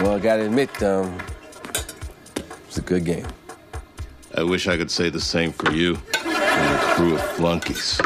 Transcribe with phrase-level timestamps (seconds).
[0.00, 1.18] Well, I gotta admit, um,
[2.66, 3.26] it's a good game.
[4.34, 8.00] I wish I could say the same for you and your crew of flunkies.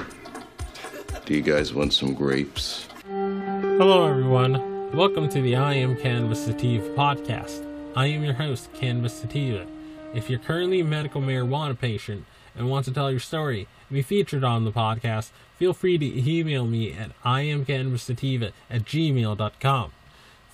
[1.25, 2.89] Do you guys want some grapes?
[3.07, 4.91] Hello, everyone.
[4.97, 7.65] Welcome to the I Am Cannabis Sativa podcast.
[7.95, 9.65] I am your host, Cannabis Sativa.
[10.13, 12.25] If you're currently a medical marijuana patient
[12.57, 15.31] and want to tell your story and be featured on the podcast,
[15.61, 19.93] feel free to email me at iamcannabissativa at gmail.com.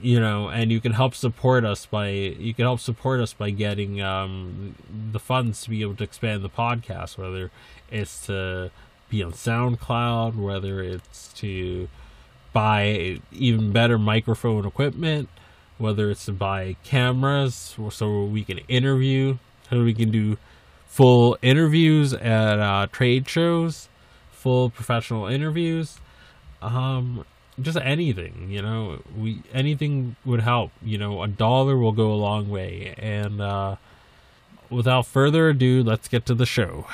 [0.02, 3.50] you know, and you can help support us by you can help support us by
[3.52, 4.76] getting um,
[5.12, 7.52] the funds to be able to expand the podcast, whether
[7.92, 8.72] it's to
[9.12, 11.88] be on SoundCloud, whether it's to
[12.54, 15.30] buy even better microphone equipment,
[15.78, 19.38] whether it's to buy cameras so we can interview,
[19.70, 20.38] so we can do
[20.88, 23.90] full interviews at uh, trade shows,
[24.32, 26.00] full professional interviews,
[26.62, 27.26] um,
[27.62, 30.72] just anything, you know, we anything would help.
[30.82, 32.96] You know, a dollar will go a long way.
[32.98, 33.76] And uh,
[34.70, 36.88] without further ado, let's get to the show.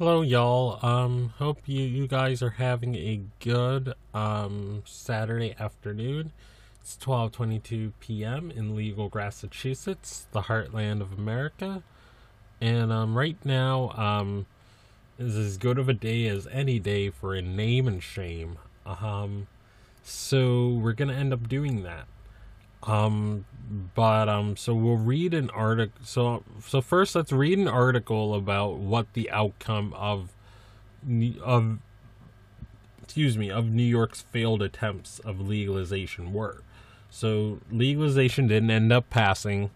[0.00, 0.78] Hello, y'all.
[0.82, 6.32] Um, hope you you guys are having a good um Saturday afternoon.
[6.80, 8.50] It's twelve twenty two p.m.
[8.50, 11.82] in legal Massachusetts, the heartland of America,
[12.62, 14.46] and um right now um
[15.18, 18.56] is as good of a day as any day for a name and shame.
[18.86, 19.48] Um,
[20.02, 22.06] so we're gonna end up doing that.
[22.82, 23.44] Um,
[23.94, 26.00] but um, so we'll read an article.
[26.04, 30.32] So so first, let's read an article about what the outcome of
[31.42, 31.78] of
[33.02, 36.62] excuse me of New York's failed attempts of legalization were.
[37.10, 39.70] So legalization didn't end up passing.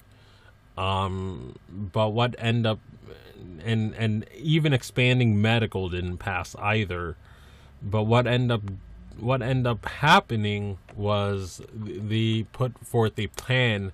[0.76, 2.80] Um, but what end up
[3.64, 7.16] and and even expanding medical didn't pass either.
[7.82, 8.62] But what end up
[9.18, 13.92] what ended up happening was they put forth a plan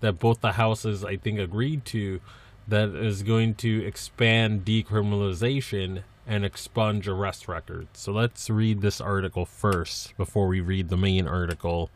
[0.00, 2.20] that both the houses I think agreed to
[2.68, 7.88] that is going to expand decriminalization and expunge arrest records.
[7.94, 11.90] So let's read this article first before we read the main article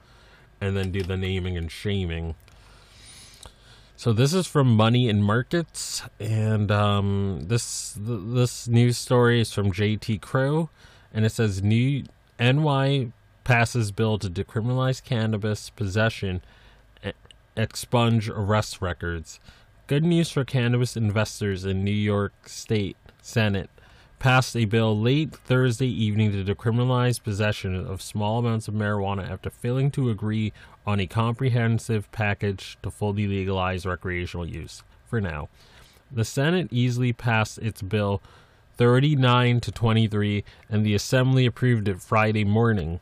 [0.60, 2.34] and then do the naming and shaming.
[3.96, 9.72] So this is from Money and Markets, and um, this this news story is from
[9.72, 10.18] J.T.
[10.18, 10.68] Crow,
[11.14, 12.04] and it says New
[12.38, 13.12] NY
[13.44, 16.42] passes bill to decriminalize cannabis possession,
[17.56, 19.40] expunge arrest records.
[19.86, 23.70] Good news for cannabis investors in New York State Senate
[24.18, 29.50] passed a bill late Thursday evening to decriminalize possession of small amounts of marijuana after
[29.50, 30.52] failing to agree
[30.86, 34.82] on a comprehensive package to fully legalize recreational use.
[35.06, 35.48] For now,
[36.10, 38.22] the Senate easily passed its bill
[38.76, 43.00] 39 to 23, and the Assembly approved it Friday morning.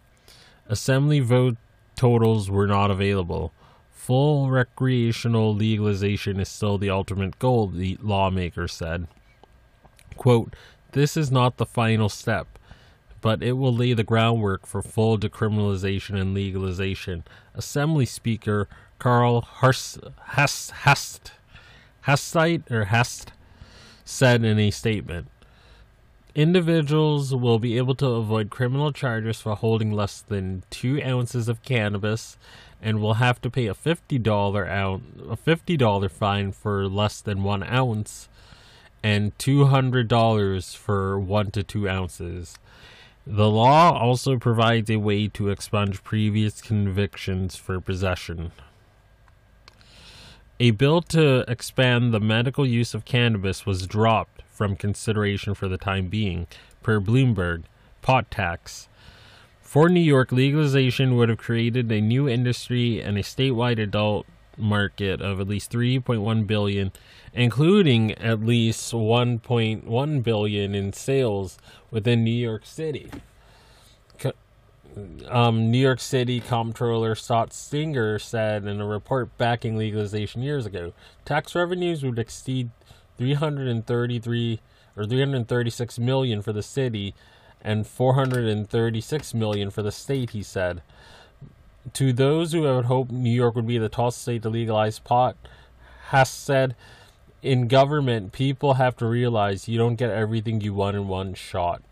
[0.69, 1.57] Assembly vote
[1.97, 3.53] totals were not available.
[3.93, 9.07] Full recreational legalization is still the ultimate goal, the lawmaker said.
[10.17, 10.55] Quote,
[10.93, 12.47] This is not the final step.
[13.21, 17.25] but it will lay the groundwork for full decriminalization and legalization.
[17.55, 18.69] Assembly Speaker
[18.99, 21.33] Carl Hest, Hest,
[22.07, 23.33] Hestite or Hest
[24.05, 25.29] said in a statement.
[26.35, 31.63] Individuals will be able to avoid criminal charges for holding less than two ounces of
[31.63, 32.37] cannabis
[32.83, 37.63] and will have to pay a $50 out a $50 fine for less than one
[37.63, 38.29] ounce
[39.01, 42.59] and $200 for one to two ounces.
[43.25, 48.51] The law also provides a way to expunge previous convictions for possession.
[50.59, 55.77] A bill to expand the medical use of cannabis was dropped from consideration for the
[55.77, 56.47] time being,
[56.83, 57.65] per Bloomberg.
[58.01, 58.89] Pot tax.
[59.61, 65.21] For New York, legalization would have created a new industry and a statewide adult market
[65.21, 66.93] of at least 3.1 billion,
[67.33, 71.59] including at least 1.1 billion in sales
[71.91, 73.11] within New York City.
[75.29, 80.93] Um, New York City Comptroller Scott Stringer said in a report backing legalization years ago,
[81.25, 82.71] tax revenues would exceed
[83.19, 84.61] 333
[84.97, 87.15] or 336 million for the city
[87.61, 90.83] and 436 million for the state, he said.
[91.95, 95.37] To those who had hoped New York would be the tallest state to legalize pot,
[96.09, 96.77] Hess said,
[97.43, 101.83] in government, people have to realize you don't get everything you want in one shot.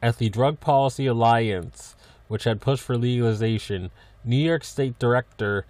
[0.00, 1.94] At the Drug Policy Alliance,
[2.28, 3.90] which had pushed for legalization,
[4.24, 5.66] New York State Director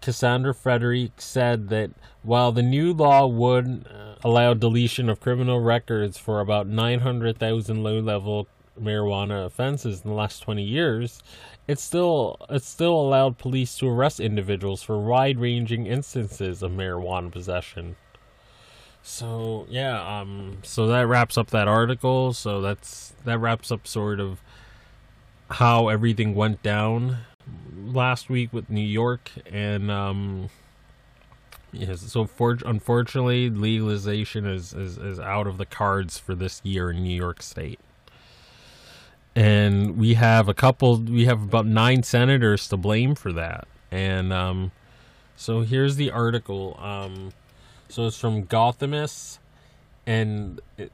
[0.00, 1.90] Kassandra Frederique said that
[2.22, 3.86] while the new law would
[4.24, 8.48] allow deletion of criminal records for about 900,000 low-level
[8.80, 11.22] marijuana offenses in the last 20 years,
[11.66, 17.96] it still it still allowed police to arrest individuals for wide-ranging instances of marijuana possession.
[19.02, 22.32] So yeah, um, so that wraps up that article.
[22.32, 24.40] So that's that wraps up sort of
[25.50, 27.18] how everything went down
[27.86, 30.48] last week with New York and um
[31.72, 36.90] yes so for, unfortunately legalization is, is is out of the cards for this year
[36.90, 37.80] in New York state
[39.34, 44.32] and we have a couple we have about nine senators to blame for that and
[44.32, 44.72] um
[45.36, 47.32] so here's the article um
[47.88, 49.38] so it's from Gothamist
[50.06, 50.92] and it,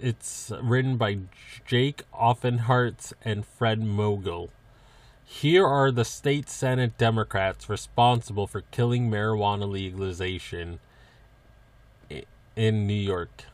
[0.00, 1.18] it's written by
[1.66, 4.50] Jake Offenhartz and Fred Mogul.
[5.24, 10.78] Here are the state Senate Democrats responsible for killing marijuana legalization
[12.56, 13.44] in New York.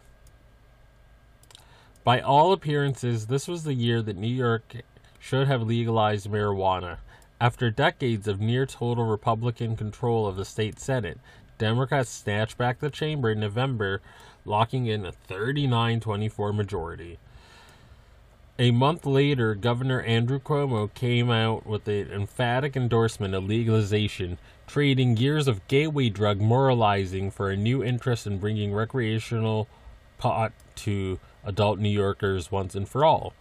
[2.04, 4.76] By all appearances, this was the year that New York
[5.18, 6.98] should have legalized marijuana.
[7.40, 11.18] After decades of near total Republican control of the state Senate,
[11.58, 14.00] Democrats snatched back the chamber in November
[14.44, 17.18] locking in a 39 24 majority.
[18.60, 25.16] A month later, Governor Andrew Cuomo came out with an emphatic endorsement of legalization, trading
[25.16, 29.68] years of gateway drug moralizing for a new interest in bringing recreational
[30.18, 33.32] pot to adult New Yorkers once and for all.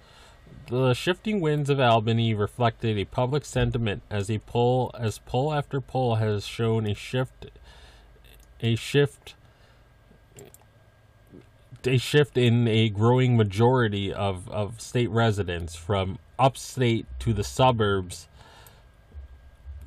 [0.70, 5.82] The shifting winds of Albany reflected a public sentiment as a poll as poll after
[5.82, 7.48] poll has shown a shift
[8.62, 9.34] a shift
[11.86, 18.28] a shift in a growing majority of, of state residents from upstate to the suburbs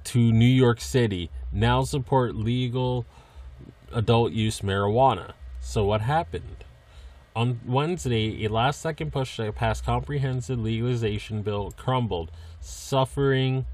[0.04, 3.06] to New York City now support legal
[3.92, 5.32] adult use marijuana.
[5.61, 6.64] So, what happened?
[7.37, 12.30] On Wednesday, a last second push to pass comprehensive legalization bill crumbled,
[12.61, 13.66] suffering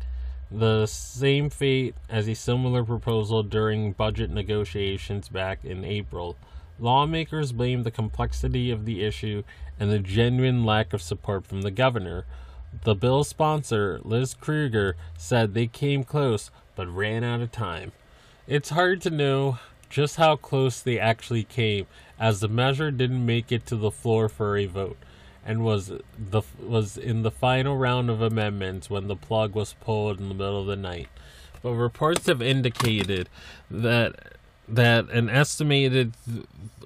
[0.51, 6.37] the same fate as a similar proposal during budget negotiations back in April.
[6.79, 9.43] Lawmakers blame the complexity of the issue
[9.81, 12.27] and the genuine lack of support from the governor.
[12.85, 17.93] The bill's sponsor, Liz Krueger, said they came close but ran out of time.
[18.47, 21.87] It's hard to know just how close they actually came,
[22.19, 24.99] as the measure didn't make it to the floor for a vote,
[25.45, 30.21] and was the was in the final round of amendments when the plug was pulled
[30.21, 31.09] in the middle of the night.
[31.63, 33.29] But reports have indicated
[33.71, 34.36] that
[34.69, 36.15] that an estimated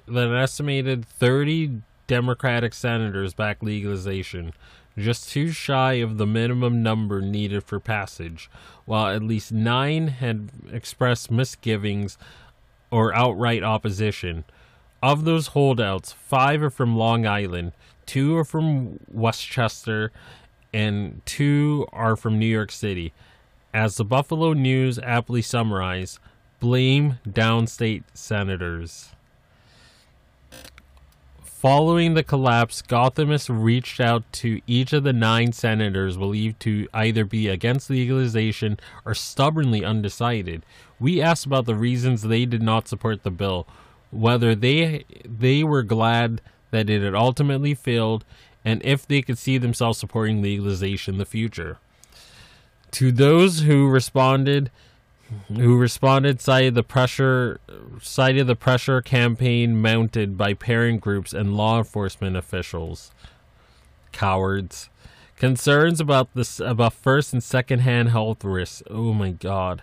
[0.07, 4.53] that an estimated 30 Democratic senators back legalization,
[4.97, 8.49] just too shy of the minimum number needed for passage,
[8.85, 12.17] while at least nine had expressed misgivings
[12.91, 14.43] or outright opposition.
[15.01, 17.71] Of those holdouts, five are from Long Island,
[18.05, 20.11] two are from Westchester,
[20.73, 23.13] and two are from New York City.
[23.73, 26.19] As the Buffalo News aptly summarized,
[26.61, 29.09] blame downstate senators.
[31.43, 37.25] Following the collapse, Gothamists reached out to each of the nine senators believed to either
[37.25, 40.63] be against legalization or stubbornly undecided.
[40.99, 43.67] We asked about the reasons they did not support the bill,
[44.09, 46.41] whether they they were glad
[46.71, 48.23] that it had ultimately failed,
[48.63, 51.77] and if they could see themselves supporting legalization in the future.
[52.91, 54.71] To those who responded,
[55.47, 57.59] who responded cited the pressure
[58.01, 63.11] cited the pressure campaign mounted by parent groups and law enforcement officials.
[64.11, 64.89] Cowards.
[65.37, 68.83] Concerns about this about first and second hand health risks.
[68.89, 69.81] Oh my god.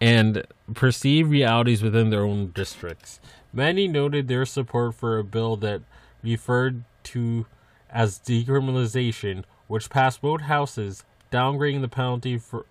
[0.00, 3.20] And perceived realities within their own districts.
[3.52, 5.82] Many noted their support for a bill that
[6.22, 7.46] referred to
[7.90, 12.66] as decriminalization, which passed both houses, downgrading the penalty for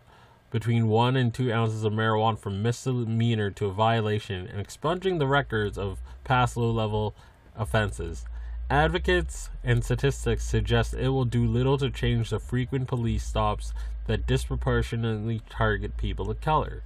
[0.52, 5.28] between one and two ounces of marijuana from misdemeanor to a violation and expunging the
[5.28, 7.14] records of past low level
[7.56, 8.26] offenses.
[8.70, 13.74] Advocates and statistics suggest it will do little to change the frequent police stops
[14.06, 16.84] that disproportionately target people of color.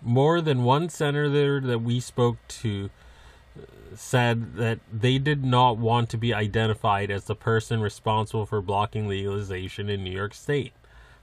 [0.00, 2.90] More than one senator that we spoke to
[3.58, 3.62] uh,
[3.96, 9.08] said that they did not want to be identified as the person responsible for blocking
[9.08, 10.72] legalization in New York State.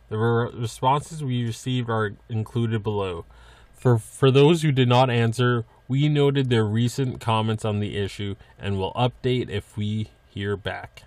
[0.09, 3.25] The re- responses we received are included below.
[3.73, 8.35] For for those who did not answer, we noted their recent comments on the issue
[8.59, 11.03] and will update if we hear back.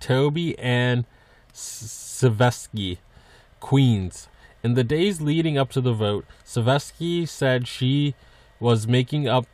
[0.00, 1.06] Toby Ann
[1.52, 2.98] Savesky,
[3.60, 4.28] Queens.
[4.62, 8.14] In the days leading up to the vote, Savesky said she
[8.60, 9.46] was making up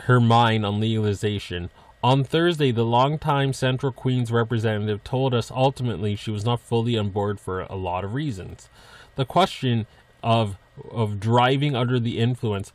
[0.00, 1.70] her mind on legalization.
[2.02, 7.10] On Thursday, the longtime Central Queens representative told us ultimately she was not fully on
[7.10, 8.68] board for a lot of reasons.
[9.16, 9.86] The question
[10.22, 10.56] of
[10.92, 12.72] of driving under the influence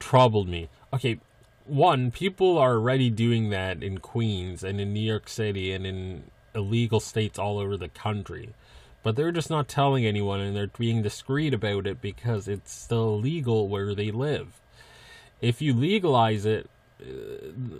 [0.00, 0.68] troubled me.
[0.92, 1.20] Okay,
[1.64, 6.24] one, people are already doing that in Queens and in New York City and in
[6.52, 8.50] illegal states all over the country.
[9.04, 13.20] But they're just not telling anyone and they're being discreet about it because it's still
[13.20, 14.60] legal where they live.
[15.40, 16.68] If you legalize it,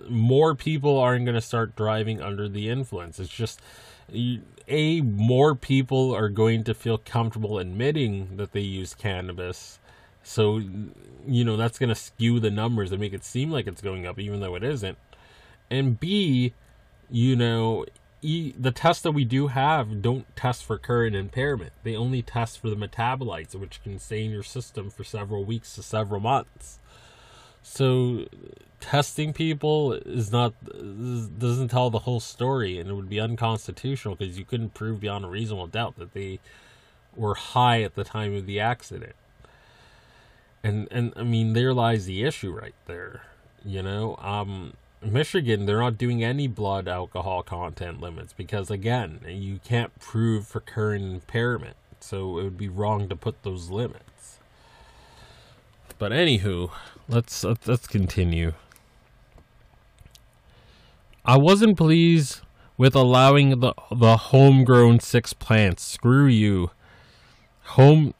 [0.08, 3.18] more people aren't going to start driving under the influence.
[3.18, 3.60] It's just
[4.68, 9.78] a more people are going to feel comfortable admitting that they use cannabis.
[10.22, 10.60] So,
[11.26, 14.06] you know, that's going to skew the numbers and make it seem like it's going
[14.06, 14.98] up even though it isn't.
[15.70, 16.52] And B,
[17.10, 17.86] you know,
[18.22, 21.72] e, the tests that we do have don't test for current impairment.
[21.82, 25.74] They only test for the metabolites, which can stay in your system for several weeks
[25.74, 26.78] to several months.
[27.68, 28.26] So
[28.80, 30.54] testing people is not
[31.38, 35.24] doesn't tell the whole story, and it would be unconstitutional because you couldn't prove beyond
[35.24, 36.38] a reasonable doubt that they
[37.16, 39.16] were high at the time of the accident.
[40.62, 43.24] And and I mean, there lies the issue right there.
[43.64, 49.60] You know, um, Michigan, they're not doing any blood alcohol content limits because again, you
[49.62, 54.15] can't prove for current impairment, so it would be wrong to put those limits.
[55.98, 56.70] But anywho,
[57.08, 58.52] let's let's continue.
[61.24, 62.40] I wasn't pleased
[62.76, 65.82] with allowing the the homegrown six plants.
[65.82, 66.70] Screw you.
[67.70, 68.14] Home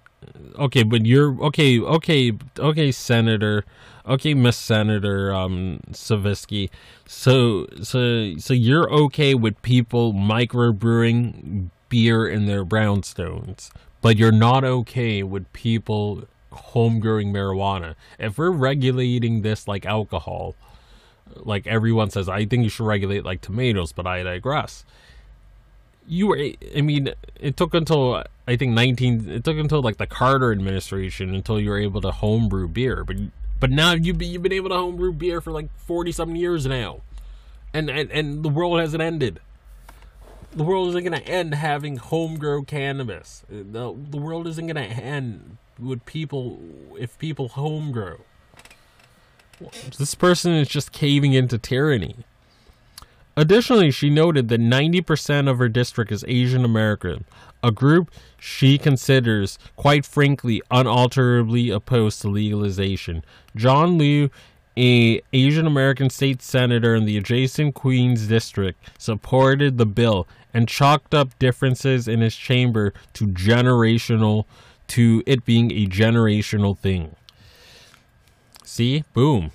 [0.58, 3.64] okay, but you're okay, okay, okay, Senator,
[4.06, 6.70] okay, Miss Senator, um, Savitsky.
[7.06, 14.64] So, so, so you're okay with people microbrewing beer in their brownstones, but you're not
[14.64, 16.24] okay with people
[16.56, 17.94] homegrowing marijuana.
[18.18, 20.54] If we're regulating this like alcohol,
[21.34, 24.84] like everyone says, I think you should regulate like tomatoes, but I digress.
[26.08, 26.38] You were,
[26.76, 27.10] I mean,
[27.40, 31.70] it took until I think 19, it took until like the Carter administration until you
[31.70, 33.16] were able to homebrew beer, but
[33.58, 36.66] but now you've been, you've been able to homebrew beer for like 40 something years
[36.66, 37.00] now.
[37.72, 39.40] And, and, and the world hasn't ended
[40.56, 43.44] the world isn't going to end having homegrown cannabis.
[43.48, 46.60] The, the world isn't going to end with people
[46.98, 48.20] if people home grow.
[49.98, 52.16] This person is just caving into tyranny.
[53.36, 57.24] Additionally, she noted that 90% of her district is Asian American,
[57.62, 63.22] a group she considers, quite frankly, unalterably opposed to legalization.
[63.54, 64.30] John Liu,
[64.76, 71.14] a Asian American state senator in the adjacent Queens district, supported the bill and chalked
[71.14, 74.46] up differences in his chamber to generational
[74.88, 77.16] to it being a generational thing.
[78.64, 79.04] See?
[79.12, 79.52] Boom.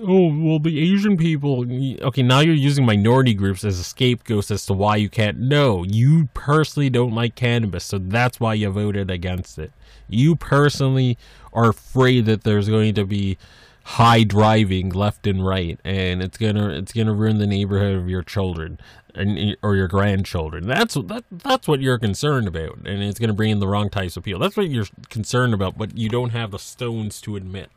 [0.00, 1.66] Oh, well, the Asian people.
[2.00, 5.38] Okay, now you're using minority groups as a scapegoat as to why you can't.
[5.38, 9.70] No, you personally don't like cannabis, so that's why you voted against it.
[10.08, 11.18] You personally
[11.52, 13.36] are afraid that there's going to be
[13.84, 18.22] high driving left and right, and it's gonna it's gonna ruin the neighborhood of your
[18.22, 18.78] children
[19.14, 20.66] and or your grandchildren.
[20.66, 24.16] That's that that's what you're concerned about, and it's gonna bring in the wrong types
[24.16, 24.40] of people.
[24.40, 27.70] That's what you're concerned about, but you don't have the stones to admit.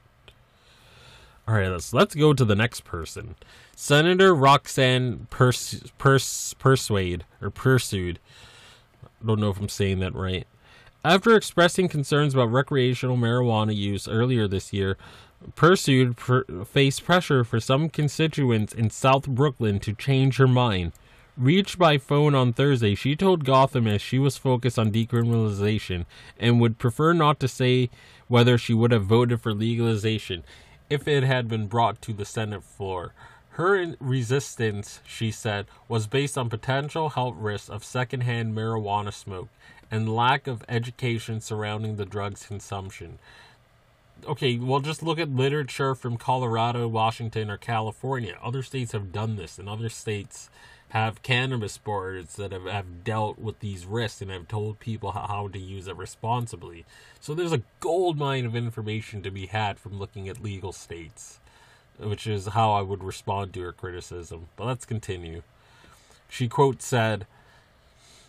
[1.47, 3.35] All right, let's let's go to the next person.
[3.75, 8.19] Senator Roxanne Pers, Pers, Persuade or Pursued.
[9.03, 10.47] I don't know if I'm saying that right.
[11.03, 14.97] After expressing concerns about recreational marijuana use earlier this year,
[15.53, 20.93] Pursued per, faced pressure for some constituents in South Brooklyn to change her mind.
[21.37, 26.05] Reached by phone on Thursday, she told Gothamist she was focused on decriminalization
[26.39, 27.89] and would prefer not to say
[28.27, 30.43] whether she would have voted for legalization
[30.89, 33.13] if it had been brought to the Senate floor.
[33.49, 39.49] Her resistance, she said, was based on potential health risks of secondhand marijuana smoke
[39.91, 43.19] and lack of education surrounding the drug's consumption.
[44.27, 48.37] Okay, well, just look at literature from Colorado, Washington, or California.
[48.41, 50.49] Other states have done this, and other states
[50.89, 55.27] have cannabis boards that have, have dealt with these risks and have told people how,
[55.27, 56.85] how to use it responsibly.
[57.19, 61.39] So there's a gold mine of information to be had from looking at legal states,
[61.99, 64.47] which is how I would respond to her criticism.
[64.55, 65.41] But let's continue.
[66.29, 67.27] She quote said,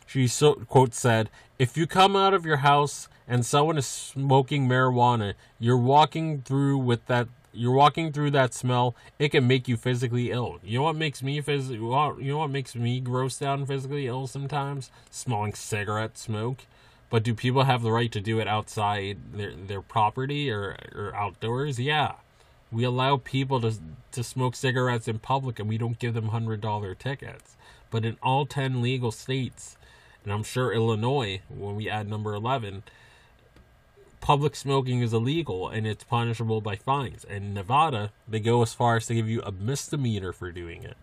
[0.06, 4.68] she so, quote said, "If you come out of your house and someone is smoking
[4.68, 9.76] marijuana, you're walking through with that you're walking through that smell, it can make you
[9.76, 10.58] physically ill.
[10.62, 14.06] You know what makes me physically you know what makes me gross out and physically
[14.06, 14.90] ill sometimes?
[15.10, 16.66] Smelling cigarette smoke.
[17.08, 21.14] But do people have the right to do it outside their their property or, or
[21.14, 21.78] outdoors?
[21.78, 22.14] Yeah.
[22.70, 23.75] We allow people to
[24.12, 27.56] to smoke cigarettes in public and we don't give them hundred dollar tickets.
[27.90, 29.76] But in all ten legal states,
[30.26, 32.83] and I'm sure Illinois, when we add number eleven,
[34.21, 37.25] public smoking is illegal and it's punishable by fines.
[37.25, 40.97] And Nevada, they go as far as to give you a misdemeanor for doing it.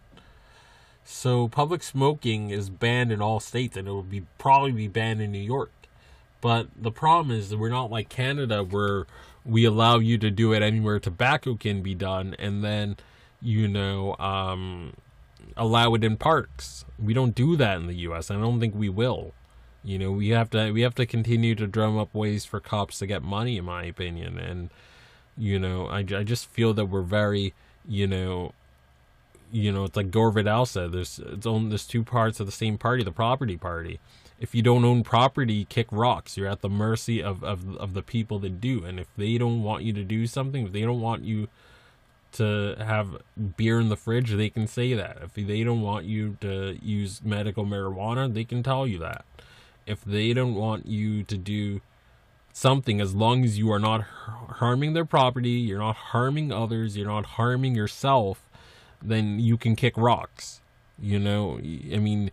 [1.06, 5.22] So public smoking is banned in all states and it will be probably be banned
[5.22, 5.72] in New York.
[6.42, 9.08] But the problem is that we're not like Canada where
[9.46, 12.98] we allow you to do it anywhere tobacco can be done and then
[13.42, 14.94] you know um,
[15.56, 16.86] allow it in parks.
[17.00, 18.32] We don't do that in the US.
[18.32, 19.34] I don't think we will.
[19.84, 23.00] You know, we have to we have to continue to drum up ways for cops
[23.00, 24.40] to get money, in my opinion.
[24.40, 24.70] And
[25.38, 27.54] you know, I, I just feel that we're very,
[27.88, 28.54] you know,
[29.52, 30.94] you know, it's like Gore Vidal said.
[30.94, 34.00] There's it's only there's two parts of the same party, the property party.
[34.40, 36.38] If you don't own property, kick rocks.
[36.38, 38.86] You're at the mercy of, of of the people that do.
[38.86, 41.50] And if they don't want you to do something, if they don't want you
[42.34, 43.22] to have
[43.58, 45.18] beer in the fridge, they can say that.
[45.24, 49.26] If they don't want you to use medical marijuana, they can tell you that
[49.86, 51.82] if they don't want you to do
[52.52, 57.08] something as long as you are not harming their property, you're not harming others, you're
[57.08, 58.48] not harming yourself,
[59.02, 60.62] then you can kick rocks.
[61.00, 62.32] You know, I mean,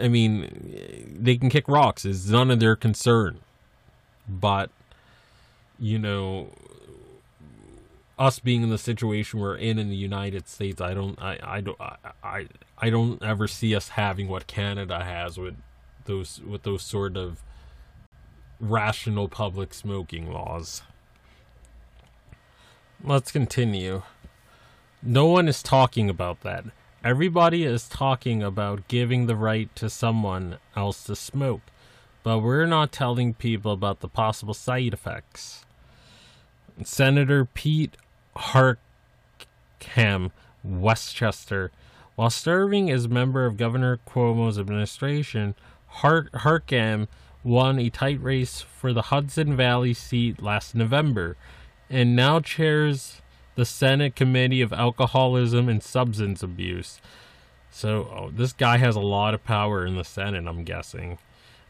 [0.00, 2.04] I mean, they can kick rocks.
[2.04, 3.38] It's none of their concern.
[4.28, 4.70] But,
[5.78, 6.50] you know,
[8.18, 11.60] us being in the situation we're in in the United States, I don't, I, I
[11.60, 12.46] don't, I, I,
[12.78, 15.56] I don't ever see us having what Canada has with
[16.06, 17.42] those with those sort of
[18.60, 20.82] rational public smoking laws.
[23.04, 24.02] Let's continue.
[25.02, 26.64] No one is talking about that.
[27.04, 31.60] Everybody is talking about giving the right to someone else to smoke,
[32.22, 35.64] but we're not telling people about the possible side effects.
[36.82, 37.96] Senator Pete
[38.36, 40.30] Harckham,
[40.62, 41.70] Westchester,
[42.14, 45.54] while serving as member of Governor Cuomo's administration,
[45.86, 47.08] Hart- Harckham
[47.44, 51.36] won a tight race for the Hudson Valley seat last November
[51.88, 53.20] and now chairs
[53.54, 57.00] the Senate Committee of Alcoholism and Substance Abuse.
[57.70, 61.18] So, oh, this guy has a lot of power in the Senate, I'm guessing.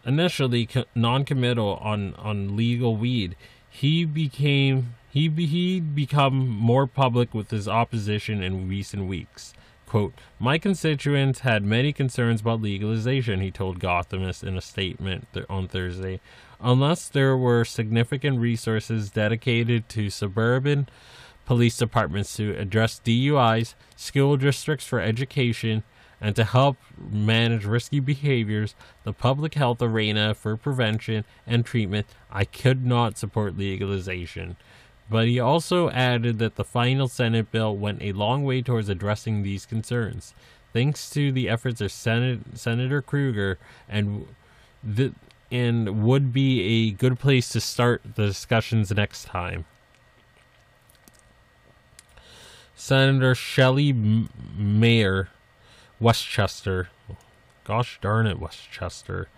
[0.05, 3.37] Initially co- non-committal on on legal weed,
[3.69, 9.55] he became he be, he become more public with his opposition in recent weeks.
[9.87, 15.47] Quote, My constituents had many concerns about legalization, he told Gothamist in a statement th-
[15.49, 16.21] on Thursday.
[16.61, 20.87] Unless there were significant resources dedicated to suburban
[21.47, 25.83] police departments to address DUIs, school districts for education,
[26.21, 28.75] and to help manage risky behaviors,
[29.05, 34.57] the public health arena for prevention and treatment, I could not support legalization.
[35.09, 39.43] But he also added that the final Senate bill went a long way towards addressing
[39.43, 40.35] these concerns,
[40.73, 44.27] thanks to the efforts of Senate, Senator Krueger, and
[44.83, 45.13] the,
[45.51, 49.65] and would be a good place to start the discussions next time.
[52.75, 55.29] Senator Shelley M- Mayer,
[55.99, 56.89] Westchester.
[57.65, 59.29] Gosh darn it, Westchester.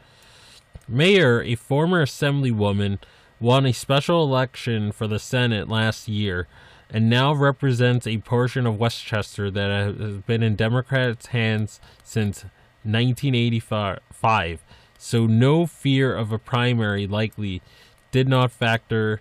[0.89, 2.99] Mayer, a former assemblywoman,
[3.41, 6.47] won a special election for the Senate last year
[6.91, 12.45] and now represents a portion of Westchester that has been in Democrats' hands since
[12.83, 14.63] 1985.
[14.99, 17.63] So no fear of a primary likely
[18.11, 19.21] did not factor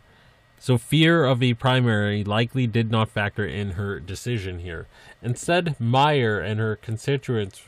[0.60, 4.88] so fear of a primary likely did not factor in her decision here.
[5.22, 7.62] Instead, Mayer and her constituents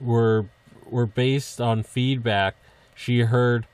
[0.00, 0.46] were
[0.86, 2.56] were based on feedback
[2.94, 3.66] she heard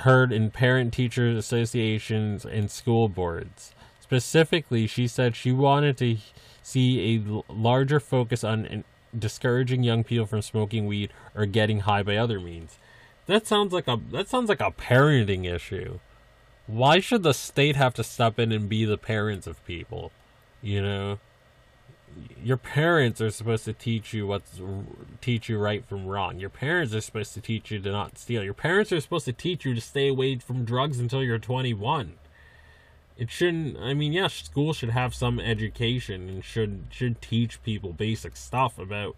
[0.00, 3.74] heard in parent teachers associations and school boards.
[4.00, 6.16] Specifically, she said she wanted to
[6.62, 8.84] see a larger focus on
[9.16, 12.78] discouraging young people from smoking weed or getting high by other means.
[13.26, 15.98] That sounds like a that sounds like a parenting issue.
[16.66, 20.12] Why should the state have to step in and be the parents of people?
[20.60, 21.18] You know,
[22.42, 24.60] your parents are supposed to teach you what's
[25.20, 26.38] teach you right from wrong.
[26.38, 28.42] Your parents are supposed to teach you to not steal.
[28.42, 32.14] Your parents are supposed to teach you to stay away from drugs until you're 21
[33.16, 37.92] it shouldn't i mean yeah school should have some education and should should teach people
[37.92, 39.16] basic stuff about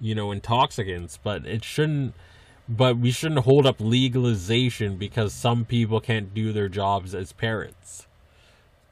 [0.00, 2.14] you know intoxicants but it shouldn't
[2.68, 8.06] but we shouldn't hold up legalization because some people can't do their jobs as parents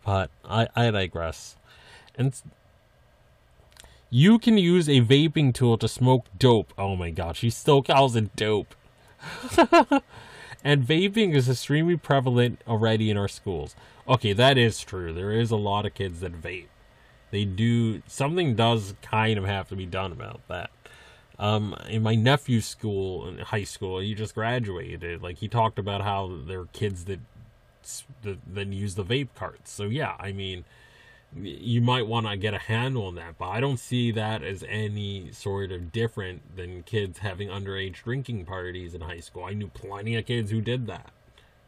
[0.04, 1.56] but i i digress
[2.16, 2.42] and
[4.14, 8.14] you can use a vaping tool to smoke dope oh my god she still calls
[8.14, 8.74] it dope
[10.64, 13.74] and vaping is extremely prevalent already in our schools
[14.08, 15.12] Okay, that is true.
[15.12, 16.66] There is a lot of kids that vape.
[17.30, 20.70] They do something does kind of have to be done about that.
[21.38, 25.22] Um, in my nephew's school, in high school, he just graduated.
[25.22, 27.20] Like he talked about how there are kids that
[28.22, 29.70] that, that use the vape carts.
[29.70, 30.64] So yeah, I mean,
[31.40, 34.64] you might want to get a handle on that, but I don't see that as
[34.68, 39.44] any sort of different than kids having underage drinking parties in high school.
[39.44, 41.10] I knew plenty of kids who did that,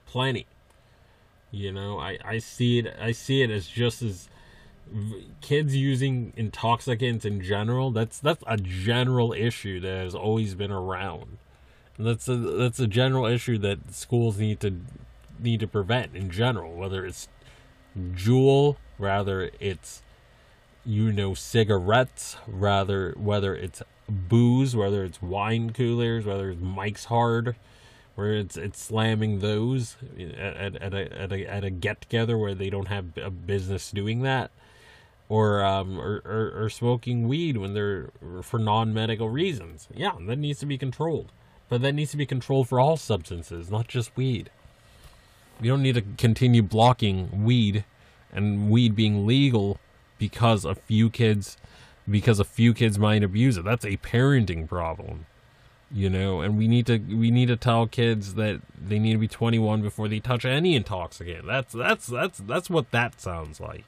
[0.07, 0.47] plenty.
[1.51, 4.29] You know, I, I see it I see it as just as
[5.41, 7.91] kids using intoxicants in general.
[7.91, 11.39] That's that's a general issue that has always been around.
[11.97, 14.81] And that's a that's a general issue that schools need to
[15.39, 17.29] need to prevent in general, whether it's
[17.99, 20.03] Juul, rather it's
[20.85, 27.57] you know cigarettes, rather whether it's booze, whether it's wine coolers, whether it's Mike's Hard
[28.15, 32.55] where it's it's slamming those at, at, a, at a at a get together where
[32.55, 34.51] they don't have a business doing that,
[35.29, 38.11] or um or, or, or smoking weed when they're
[38.43, 39.89] for non medical reasons.
[39.95, 41.33] Yeah, that needs to be controlled,
[41.69, 44.51] but that needs to be controlled for all substances, not just weed.
[45.61, 47.85] We don't need to continue blocking weed,
[48.33, 49.79] and weed being legal
[50.19, 51.57] because a few kids
[52.11, 53.65] because a few kids might abuse it.
[53.65, 55.27] That's a parenting problem
[55.95, 59.19] you know and we need to we need to tell kids that they need to
[59.19, 63.85] be 21 before they touch any intoxicant that's that's that's that's what that sounds like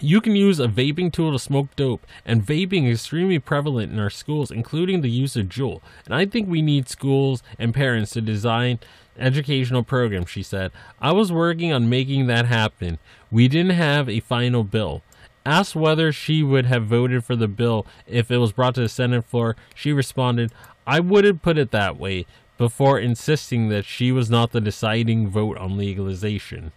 [0.00, 4.00] you can use a vaping tool to smoke dope, and vaping is extremely prevalent in
[4.00, 5.80] our schools, including the use of Juul.
[6.04, 8.80] And I think we need schools and parents to design
[9.18, 10.72] educational program, she said.
[11.00, 12.98] I was working on making that happen.
[13.30, 15.02] We didn't have a final bill.
[15.44, 18.88] Asked whether she would have voted for the bill if it was brought to the
[18.88, 20.52] Senate floor, she responded,
[20.86, 22.26] I wouldn't put it that way,
[22.58, 26.70] before insisting that she was not the deciding vote on legalization.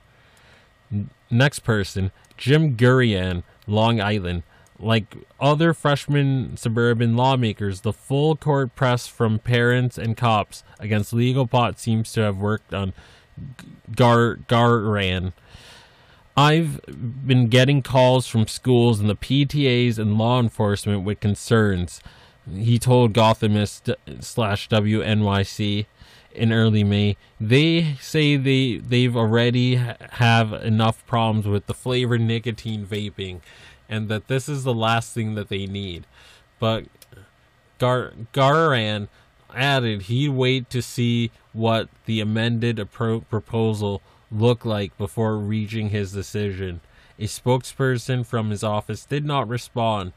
[1.30, 4.44] Next person, Jim Gurian, Long Island.
[4.78, 11.48] Like other freshman suburban lawmakers, the full court press from parents and cops against legal
[11.48, 12.94] pot seems to have worked on
[13.96, 15.34] Gar Garan
[16.38, 22.02] I've been getting calls from schools and the PTAs and law enforcement with concerns.
[22.54, 25.86] He told Gothamist slash WNYC
[26.36, 27.18] in early May.
[27.40, 33.42] They say they they've already have enough problems with the flavored nicotine vaping,
[33.90, 36.06] and that this is the last thing that they need.
[36.60, 36.86] But
[37.78, 39.08] Gar Garan
[39.54, 46.12] added he'd wait to see what the amended appro- proposal look like before reaching his
[46.12, 46.82] decision.
[47.18, 50.12] A spokesperson from his office did not respond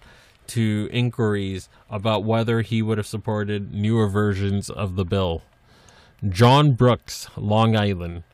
[0.48, 5.42] to inquiries about whether he would have supported newer versions of the bill.
[6.26, 8.24] John Brooks, Long Island.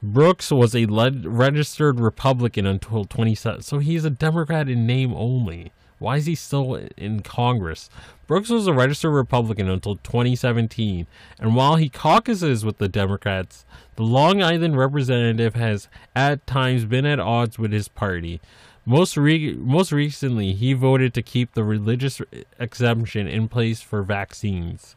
[0.00, 5.72] Brooks was a registered Republican until 2017, so he's a Democrat in name only.
[5.98, 7.90] Why is he still in Congress?
[8.28, 11.08] Brooks was a registered Republican until 2017,
[11.40, 13.64] and while he caucuses with the Democrats,
[13.96, 18.40] the Long Island representative has at times been at odds with his party.
[18.86, 22.22] Most re- most recently, he voted to keep the religious
[22.60, 24.94] exemption in place for vaccines.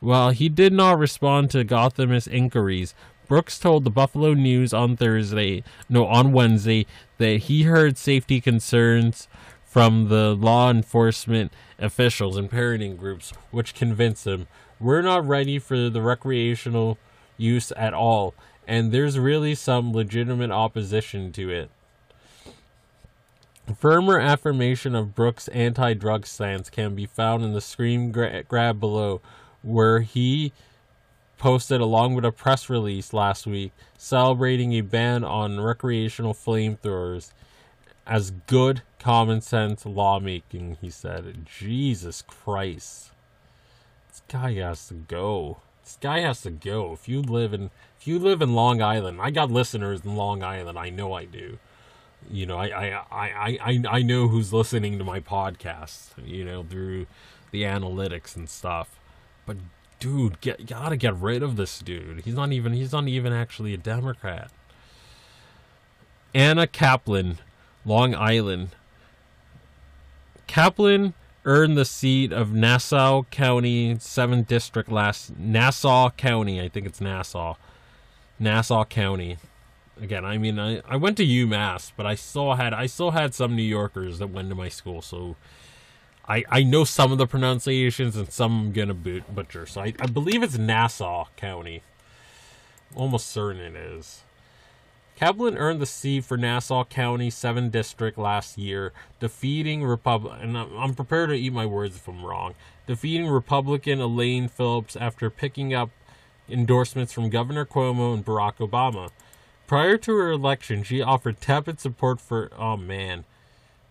[0.00, 2.94] While he did not respond to Gothamist inquiries,
[3.28, 6.86] Brooks told the Buffalo News on Thursday, no, on Wednesday,
[7.18, 9.26] that he heard safety concerns
[9.64, 14.46] from the law enforcement officials and parenting groups, which convinced him
[14.78, 16.98] we're not ready for the recreational
[17.36, 18.34] use at all,
[18.66, 21.70] and there's really some legitimate opposition to it.
[23.76, 28.78] Firmer affirmation of Brooks' anti drug stance can be found in the screen gra- grab
[28.78, 29.20] below,
[29.66, 30.52] where he
[31.38, 37.32] posted along with a press release last week celebrating a ban on recreational flamethrowers
[38.06, 41.44] as good common sense lawmaking, he said.
[41.44, 43.10] Jesus Christ.
[44.08, 45.58] This guy has to go.
[45.82, 46.92] This guy has to go.
[46.92, 50.42] If you live in if you live in Long Island, I got listeners in Long
[50.42, 51.58] Island, I know I do.
[52.30, 56.62] You know, I I, I, I, I know who's listening to my podcast, you know,
[56.62, 57.06] through
[57.50, 58.96] the analytics and stuff.
[59.46, 59.56] But
[60.00, 62.22] dude, get gotta get rid of this dude.
[62.24, 64.50] He's not even he's not even actually a Democrat.
[66.34, 67.38] Anna Kaplan,
[67.84, 68.70] Long Island.
[70.46, 77.00] Kaplan earned the seat of Nassau County 7th District last Nassau County, I think it's
[77.00, 77.54] Nassau.
[78.38, 79.38] Nassau County.
[80.00, 83.32] Again, I mean I, I went to UMass, but I still had I still had
[83.32, 85.36] some New Yorkers that went to my school, so
[86.28, 89.66] I, I know some of the pronunciations and some I'm gonna boot, butcher.
[89.66, 91.82] So I, I believe it's Nassau County.
[92.94, 94.22] Almost certain it is.
[95.16, 100.54] Kaplan earned the seat for Nassau County 7 District last year, defeating Republican.
[100.54, 102.54] And I'm prepared to eat my words if I'm wrong.
[102.86, 105.90] Defeating Republican Elaine Phillips after picking up
[106.48, 109.10] endorsements from Governor Cuomo and Barack Obama.
[109.66, 112.50] Prior to her election, she offered tepid support for.
[112.56, 113.24] Oh man.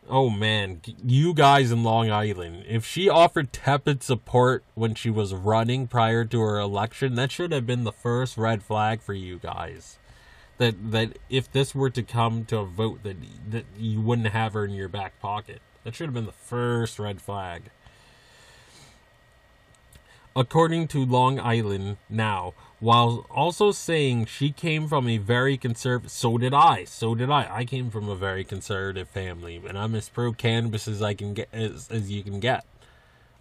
[0.08, 5.34] Oh man, you guys in Long Island, if she offered tepid support when she was
[5.34, 9.40] running prior to her election, that should have been the first red flag for you
[9.40, 9.98] guys.
[10.60, 13.18] That that if this were to come to a vote that
[13.50, 15.62] that you wouldn't have her in your back pocket.
[15.84, 17.64] That should have been the first red flag.
[20.36, 26.38] According to Long Island now, while also saying she came from a very conservative so
[26.38, 27.48] did i so did i.
[27.50, 31.34] I came from a very conservative family and i'm as pro cannabis as i can
[31.34, 32.66] get as, as you can get.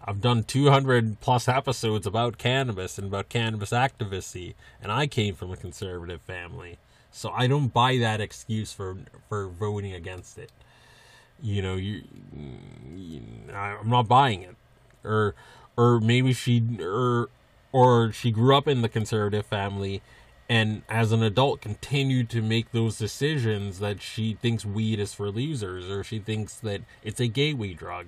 [0.07, 5.51] I've done 200 plus episodes about cannabis and about cannabis activism and i came from
[5.51, 6.77] a conservative family.
[7.11, 10.51] So i don't buy that excuse for for voting against it.
[11.41, 12.03] You know you,
[12.95, 13.21] you
[13.53, 14.55] i'm not buying it.
[15.03, 15.35] Or
[15.75, 17.29] or maybe she or
[17.75, 20.01] or she grew up in the conservative family
[20.47, 25.29] and as an adult continued to make those decisions that she thinks weed is for
[25.29, 28.05] losers or she thinks that it's a gateway drug.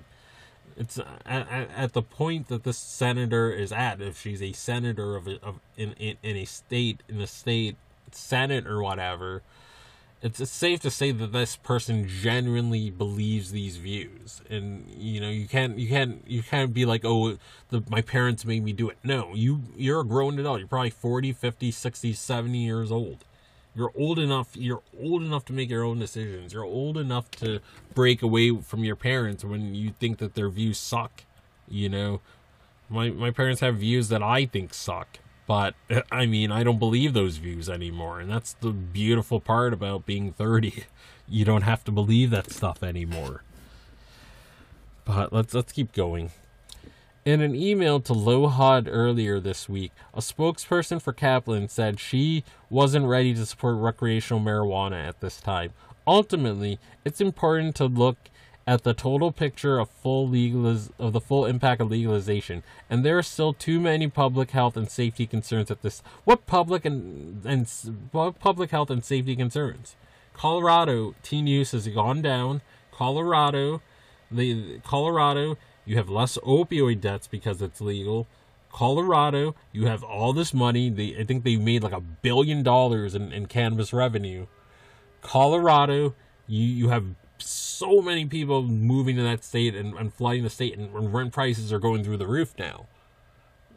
[0.74, 5.16] It's uh, at, at the point that this senator is at if she's a senator
[5.16, 7.76] of, of in, in, in a state in a state
[8.10, 9.42] senate or whatever
[10.20, 14.42] it's, it's safe to say that this person genuinely believes these views.
[14.50, 17.38] And you know you can't you can't you can't be like oh
[17.70, 18.98] the, my parents made me do it.
[19.02, 20.58] No you you're a grown adult.
[20.58, 23.24] You're probably 40 50 60 70 years old.
[23.74, 26.52] You're old enough you're old enough to make your own decisions.
[26.52, 27.60] You're old enough to
[27.94, 31.24] break away from your parents when you think that their views suck
[31.70, 32.20] you know?
[32.88, 35.74] My my parents have views that i think suck but
[36.12, 38.20] I mean, I don't believe those views anymore.
[38.20, 40.84] And that's the beautiful part about being 30.
[41.30, 43.42] You don't have to believe that stuff anymore.
[45.04, 46.30] But let's let's keep going.
[47.26, 53.04] In an email to Lohud earlier this week, a spokesperson for Kaplan said she wasn't
[53.04, 55.74] ready to support recreational marijuana at this time.
[56.06, 58.16] Ultimately, it's important to look
[58.68, 63.16] at the total picture of full legaliz- of the full impact of legalization, and there
[63.16, 66.02] are still too many public health and safety concerns at this.
[66.24, 67.66] What public and and
[68.12, 69.96] what public health and safety concerns?
[70.34, 72.60] Colorado teen use has gone down.
[72.92, 73.80] Colorado,
[74.30, 78.26] the Colorado, you have less opioid deaths because it's legal.
[78.70, 80.90] Colorado, you have all this money.
[80.90, 84.46] They, I think they made like a billion dollars in, in cannabis revenue.
[85.22, 86.14] Colorado,
[86.46, 87.06] you, you have
[87.38, 91.32] so many people moving to that state and, and flooding the state, and, and rent
[91.32, 92.86] prices are going through the roof now.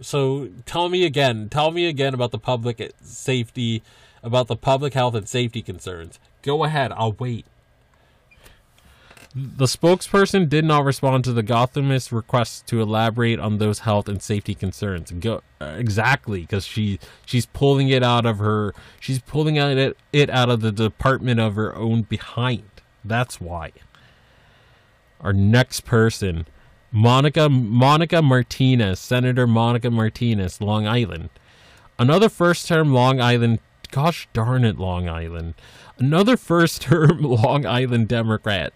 [0.02, 3.84] So tell me again, tell me again about the public safety,
[4.24, 6.20] about the public health and safety concerns.
[6.42, 7.46] Go ahead, I'll wait.
[9.34, 14.22] The spokesperson did not respond to the Gothamist request to elaborate on those health and
[14.22, 15.12] safety concerns.
[15.12, 18.74] Go, uh, exactly, because she she's pulling it out of her.
[19.00, 22.64] She's pulling it it out of the department of her own behind.
[23.04, 23.72] That's why.
[25.20, 26.48] Our next person,
[26.92, 31.30] Monica Monica Martinez, Senator Monica Martinez, Long Island.
[32.00, 33.60] Another first-term Long Island.
[33.92, 35.54] Gosh darn it, Long Island.
[35.98, 38.74] Another first-term Long Island Democrat.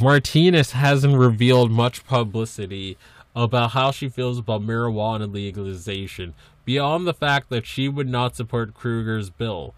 [0.00, 2.96] Martinez hasn't revealed much publicity
[3.34, 8.74] about how she feels about marijuana legalization, beyond the fact that she would not support
[8.74, 9.74] Krueger's bill.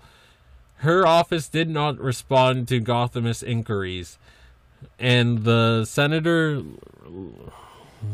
[0.79, 4.19] Her office did not respond to Gothamist inquiries,
[4.99, 6.62] and the senator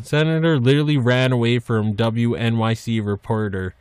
[0.03, 3.75] senator literally ran away from WNYC reporter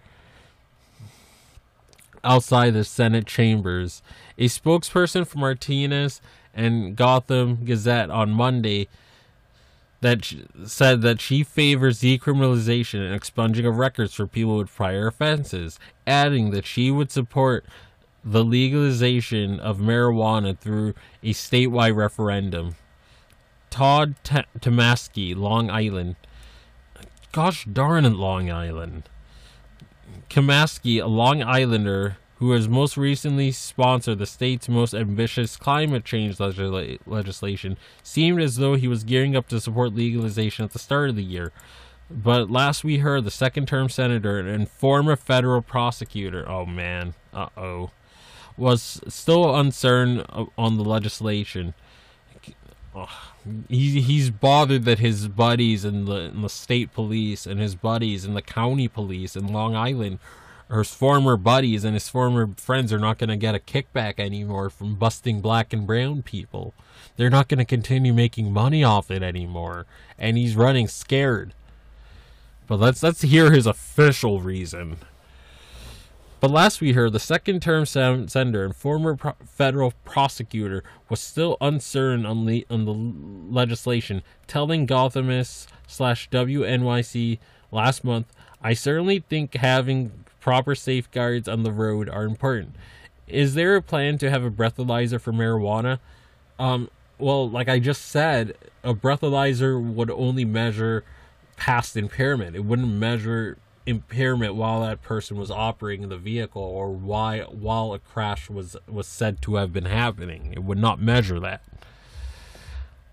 [2.23, 4.01] outside the Senate chambers.
[4.37, 6.21] A spokesperson for Martinez
[6.53, 8.87] and Gotham Gazette on Monday
[10.01, 10.33] that
[10.65, 16.49] said that she favors decriminalization and expunging of records for people with prior offenses, adding
[16.51, 17.63] that she would support
[18.23, 22.75] the legalization of marijuana through a statewide referendum.
[23.69, 26.15] Todd T- Long Island.
[27.31, 29.03] Gosh darn it, Long Island.
[30.29, 36.37] Kaminsky, a Long Islander who has most recently sponsored the state's most ambitious climate change
[36.37, 41.09] legisla- legislation, seemed as though he was gearing up to support legalization at the start
[41.11, 41.51] of the year.
[42.09, 47.49] But last we heard, the second term senator and former federal prosecutor, oh man, uh
[47.55, 47.91] oh,
[48.57, 50.25] was still uncertain
[50.57, 51.73] on the legislation.
[53.69, 58.25] He, he's bothered that his buddies in the, in the state police and his buddies
[58.25, 60.19] in the county police in Long Island
[60.79, 64.69] his former buddies and his former friends are not going to get a kickback anymore
[64.69, 66.73] from busting black and brown people.
[67.17, 69.85] They're not going to continue making money off it anymore,
[70.17, 71.53] and he's running scared.
[72.67, 74.97] But let's let's hear his official reason.
[76.41, 81.55] But last we heard, the second term senator and former pro- federal prosecutor was still
[81.61, 87.37] uncertain on, le- on the legislation, telling Gothamist slash WNYC
[87.71, 88.25] last month,
[88.59, 92.75] I certainly think having proper safeguards on the road are important.
[93.27, 95.99] Is there a plan to have a breathalyzer for marijuana?
[96.57, 101.03] Um, well, like I just said, a breathalyzer would only measure
[101.55, 102.55] past impairment.
[102.55, 107.99] It wouldn't measure impairment while that person was operating the vehicle or why while a
[107.99, 110.53] crash was was said to have been happening.
[110.53, 111.61] It would not measure that.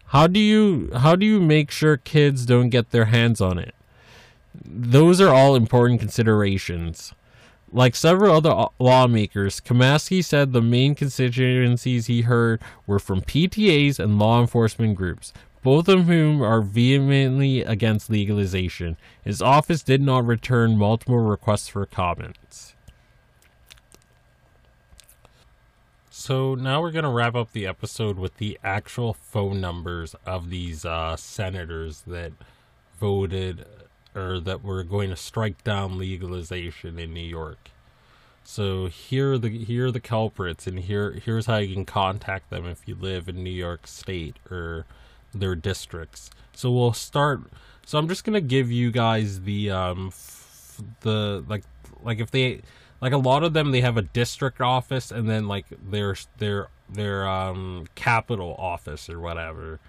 [0.07, 3.75] How do you how do you make sure kids don't get their hands on it?
[4.65, 7.13] Those are all important considerations.
[7.71, 14.19] Like several other lawmakers, Kaminsky said the main constituencies he heard were from PTAs and
[14.19, 15.35] law enforcement groups,
[15.69, 18.97] both of whom are vehemently against legalization.
[19.23, 22.75] His office did not return multiple requests for comments.
[26.09, 30.49] So now we're going to wrap up the episode with the actual phone numbers of
[30.49, 32.33] these uh, senators that
[32.99, 33.67] voted
[34.15, 37.69] or that were going to strike down legalization in New York.
[38.43, 42.49] So here are the here are the culprits, and here here's how you can contact
[42.49, 44.87] them if you live in New York State or
[45.41, 46.31] their districts.
[46.53, 47.41] So we'll start.
[47.87, 51.65] So I'm just gonna give you guys the um f- the like
[52.03, 52.63] like if they
[53.01, 56.69] like a lot of them they have a district office and then like their their
[56.89, 59.81] their um capital office or whatever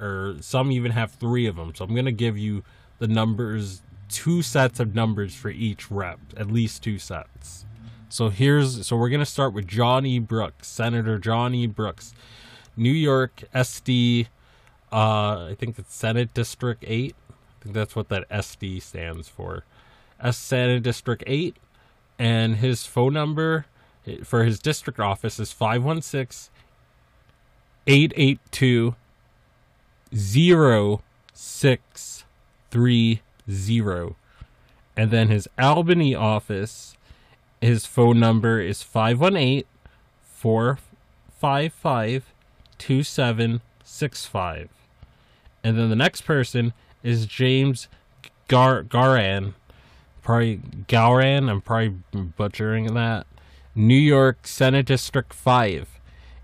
[0.00, 2.64] or some even have three of them so i'm going to give you
[2.98, 7.64] the numbers, two sets of numbers for each rep, at least two sets.
[8.08, 10.18] So here's so we're gonna start with John E.
[10.18, 11.66] Brooks, Senator John E.
[11.66, 12.14] Brooks,
[12.76, 14.28] New York SD.
[14.94, 17.16] Uh, I think it's Senate District Eight.
[17.28, 19.64] I think that's what that SD stands for.
[20.22, 21.56] S Senate District Eight,
[22.16, 23.66] and his phone number
[24.22, 26.52] for his district office is 516
[27.88, 28.94] 882
[30.14, 32.24] 06
[32.70, 34.14] three zero.
[34.96, 36.96] And then his Albany office,
[37.60, 39.64] his phone number is 518
[40.22, 42.32] 455
[42.78, 44.83] 2765.
[45.64, 47.88] And then the next person is James
[48.48, 49.54] Gar- Garan.
[50.22, 50.58] Probably
[50.88, 51.96] Gauran, I'm probably
[52.36, 53.26] butchering that.
[53.74, 55.88] New York Senate District 5.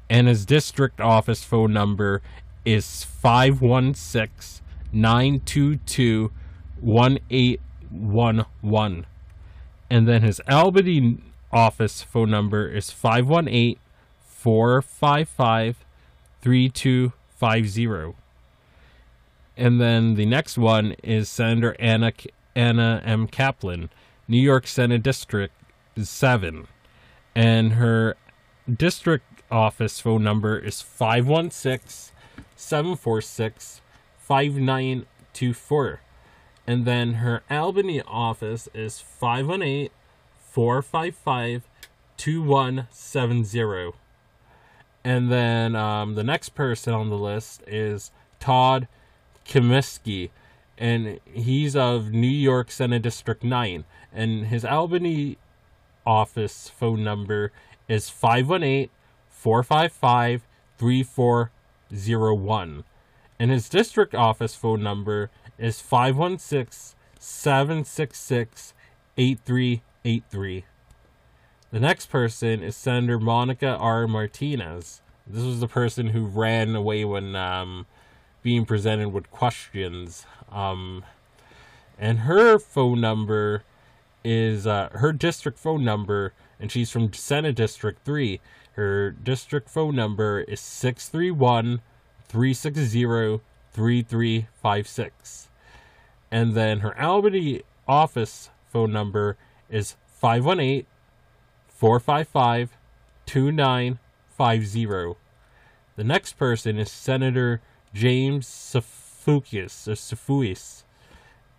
[0.09, 2.21] And his district office phone number
[2.65, 6.33] is 516 922
[6.81, 9.07] 1811.
[9.89, 11.19] And then his Albany
[11.53, 13.77] office phone number is 518
[14.25, 15.85] 455
[16.43, 18.20] 32 3350.
[19.61, 22.15] And then the next one is Senator Anna
[22.57, 23.27] Anna M.
[23.27, 23.91] Kaplan,
[24.27, 25.53] New York Senate District
[26.03, 26.67] 7.
[27.35, 28.17] And her
[28.75, 32.15] district office phone number is 516
[32.57, 33.83] 746
[34.17, 36.01] 5924.
[36.67, 39.91] And then her Albany office is 518
[40.39, 41.69] 455
[42.17, 43.93] 2170.
[45.05, 48.89] And then um, the next person on the list is Todd
[49.47, 50.31] Kaminsky,
[50.79, 53.85] and he's of New York Senate District 9.
[54.13, 55.39] And his Albany
[56.07, 57.53] office phone number
[57.89, 58.91] is 518
[59.29, 60.43] 455
[60.79, 62.85] 3401.
[63.39, 68.75] And his district office phone number is 516 766
[69.17, 70.65] 8383.
[71.71, 74.09] The next person is Senator Monica R.
[74.09, 75.03] Martinez.
[75.27, 77.87] This was the person who ran away when um,
[78.43, 80.27] being presented with questions.
[80.51, 81.05] Um,
[81.99, 83.65] and her phone number
[84.25, 88.41] is uh, her district phone number, and she's from Senate District 3.
[88.73, 91.81] Her district phone number is 631
[92.29, 93.41] 360
[93.73, 95.49] 3356.
[96.31, 99.37] And then her Albany office phone number
[99.69, 100.87] is 518
[101.69, 102.77] 455
[103.27, 105.19] 2950.
[105.97, 107.61] The next person is Senator
[107.93, 110.85] James Safukis, or Safuis,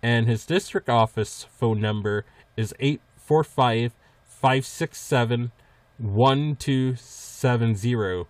[0.02, 2.26] and his district office phone number
[2.58, 3.94] is 845
[4.26, 5.52] 567
[5.98, 8.26] 1270.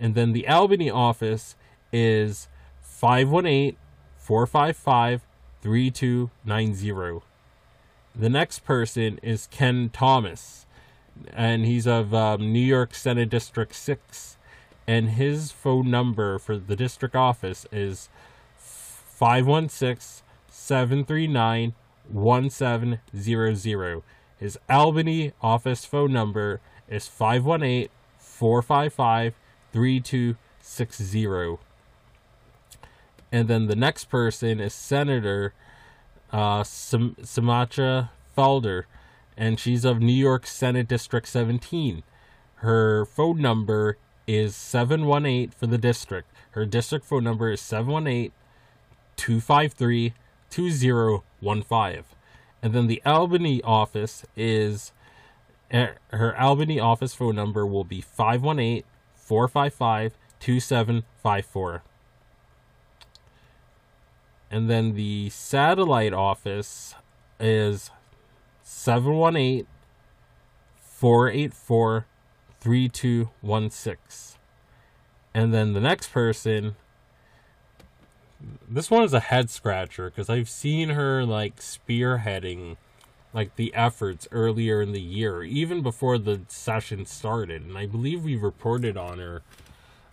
[0.00, 1.54] And then the Albany office
[1.92, 2.48] is
[2.80, 3.76] 518
[4.16, 5.26] 455
[5.60, 7.24] 3290.
[8.14, 10.64] The next person is Ken Thomas,
[11.32, 14.37] and he's of um, New York Senate District 6.
[14.88, 18.08] And his phone number for the district office is
[18.56, 21.74] 516 739
[22.08, 24.02] 1700.
[24.38, 29.34] His Albany office phone number is 518 455
[29.74, 31.58] 3260.
[33.30, 35.52] And then the next person is Senator
[36.32, 38.84] uh, Sam- Sumatra Felder,
[39.36, 42.02] and she's of New York Senate District 17.
[42.56, 43.98] Her phone number
[44.28, 46.30] is 718 for the district.
[46.50, 48.30] Her district phone number is 718
[49.16, 50.12] 253
[50.50, 52.04] 2015.
[52.62, 54.92] And then the Albany office is
[55.70, 58.84] eh, her Albany office phone number will be 518
[59.16, 61.82] 455 2754.
[64.50, 66.94] And then the satellite office
[67.40, 67.90] is
[68.62, 69.66] 718
[70.76, 72.06] 484
[72.60, 74.38] 3216.
[75.34, 76.76] And then the next person,
[78.68, 82.76] this one is a head scratcher because I've seen her like spearheading
[83.32, 87.62] like the efforts earlier in the year, even before the session started.
[87.62, 89.42] And I believe we reported on her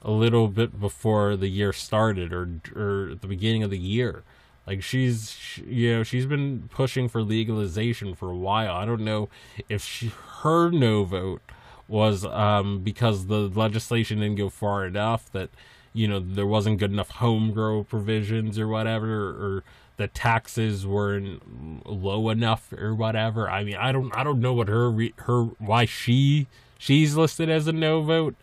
[0.02, 4.24] a little bit before the year started or or at the beginning of the year.
[4.68, 8.76] Like she's she, you know she's been pushing for legalization for a while.
[8.76, 9.30] I don't know
[9.70, 11.42] if she her no vote
[11.88, 15.50] was um because the legislation didn't go far enough that
[15.94, 19.64] you know there wasn't good enough home grow provisions or whatever or
[19.98, 21.42] the taxes weren't
[21.90, 23.50] low enough or whatever.
[23.50, 27.68] I mean, I don't I don't know what her her why she she's listed as
[27.68, 28.36] a no vote.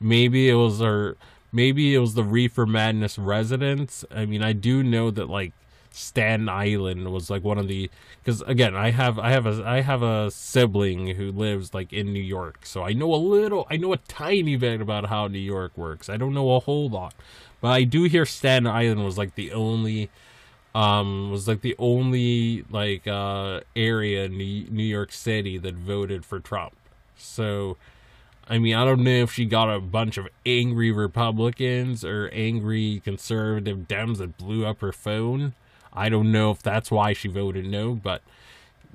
[0.00, 1.16] Maybe it was her
[1.52, 4.04] maybe it was the Reefer Madness residents.
[4.10, 5.52] I mean, I do know that like
[5.94, 7.88] Staten Island was like one of the
[8.22, 12.12] because again I have I have a I have a sibling who lives like in
[12.12, 15.38] New York so I know a little I know a tiny bit about how New
[15.38, 17.14] York works I don't know a whole lot
[17.60, 20.10] but I do hear Staten Island was like the only
[20.74, 26.40] um was like the only like uh area in New York City that voted for
[26.40, 26.74] Trump
[27.16, 27.76] so
[28.46, 33.00] I mean, I don't know if she got a bunch of angry Republicans or angry
[33.02, 35.54] conservative Dems that blew up her phone.
[35.94, 38.22] I don't know if that's why she voted no, but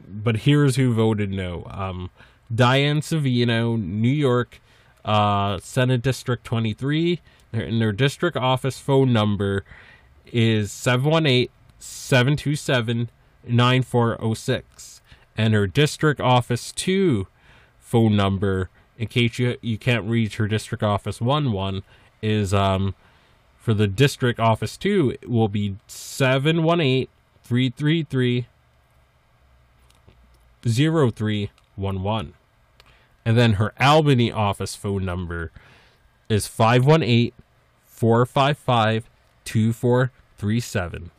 [0.08, 1.68] but here's who voted no.
[1.70, 2.10] Um,
[2.54, 4.60] Diane Savino, New York,
[5.06, 7.22] uh, Senate District 23,
[7.54, 9.64] and their district office phone number
[10.26, 13.10] is 718 727
[13.48, 15.02] 9406.
[15.38, 17.28] And her district office 2
[17.80, 18.70] phone number
[19.00, 21.82] in case you you can't reach her district office one one
[22.22, 22.94] is um
[23.60, 27.08] for the district office it will be 718
[27.44, 28.48] 333
[30.62, 32.34] 0311
[33.26, 35.52] and then her albany office phone number
[36.30, 37.32] is 518
[37.86, 39.10] 455
[39.46, 41.12] 2437.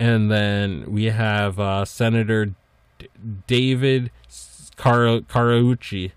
[0.00, 2.46] And then we have uh, Senator
[2.98, 3.08] D-
[3.46, 4.10] David
[4.76, 6.10] Car- Carlucci,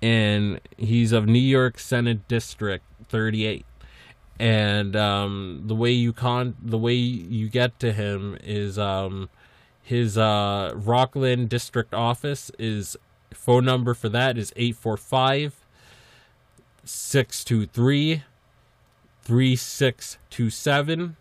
[0.00, 3.65] and he's of New York Senate District 38.
[4.38, 9.30] And um, the way you con the way you get to him is um,
[9.82, 12.96] his uh, Rockland district office is
[13.32, 15.64] phone number for that is 845
[16.84, 18.22] 623
[19.22, 21.16] 3627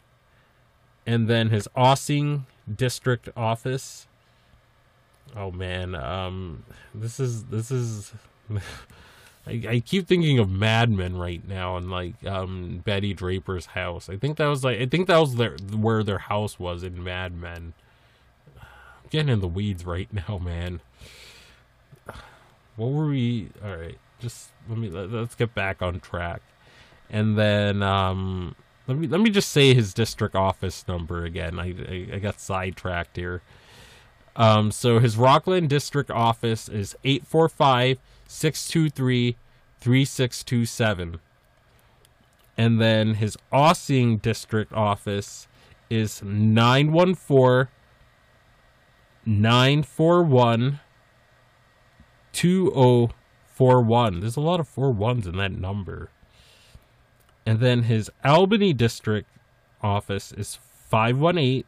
[1.08, 4.08] and then his Ossining district office.
[5.36, 6.64] Oh man um
[6.94, 8.14] this is this is
[9.48, 14.10] I, I keep thinking of Mad Men right now and like um Betty Draper's house.
[14.10, 17.04] I think that was like I think that was their where their house was in
[17.04, 17.74] Mad Men.
[18.58, 20.82] I'm getting in the weeds right now, man.
[22.76, 23.50] What were we?
[23.64, 26.42] All right, just let me let, us get back on track,
[27.10, 28.56] and then um
[28.88, 31.60] let me let me just say his district office number again.
[31.60, 33.42] I I, I got sidetracked here.
[34.36, 39.36] Um, so his Rockland district office is 845 623
[39.80, 41.20] 3627.
[42.58, 45.48] And then his Ossining district office
[45.90, 47.72] is 914
[49.26, 50.80] 941
[52.34, 54.20] 2041.
[54.20, 56.10] There's a lot of four ones in that number.
[57.46, 59.30] And then his Albany district
[59.82, 60.58] office is
[60.90, 61.64] 518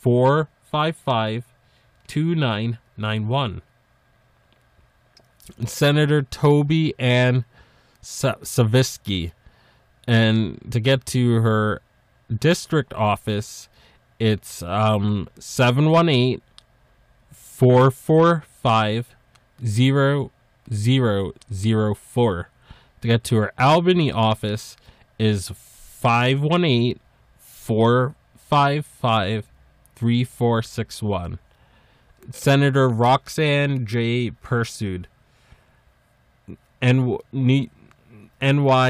[0.00, 1.44] 455
[2.06, 3.62] 2991.
[5.66, 7.44] Senator Toby Ann
[8.02, 9.32] Stavisky.
[10.06, 11.80] And to get to her
[12.34, 13.68] district office,
[14.18, 16.40] it's um 718
[17.32, 19.14] 445
[19.62, 22.48] 0004.
[23.02, 24.76] To get to her Albany office
[25.18, 27.00] is 518
[27.38, 29.46] 455
[29.94, 31.38] 3461.
[32.30, 34.30] Senator Roxanne J.
[34.30, 35.06] Persaud,
[36.82, 37.68] NY